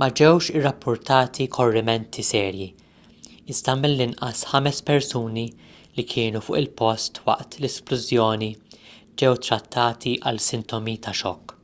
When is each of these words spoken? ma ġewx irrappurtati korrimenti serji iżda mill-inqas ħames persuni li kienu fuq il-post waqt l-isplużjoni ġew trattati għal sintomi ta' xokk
ma 0.00 0.06
ġewx 0.18 0.50
irrappurtati 0.58 1.46
korrimenti 1.56 2.24
serji 2.28 2.68
iżda 3.54 3.74
mill-inqas 3.80 4.44
ħames 4.52 4.78
persuni 4.92 5.44
li 5.98 6.06
kienu 6.14 6.44
fuq 6.50 6.60
il-post 6.60 7.20
waqt 7.30 7.58
l-isplużjoni 7.60 8.52
ġew 9.24 9.36
trattati 9.50 10.14
għal 10.30 10.42
sintomi 10.54 10.96
ta' 11.08 11.20
xokk 11.24 11.60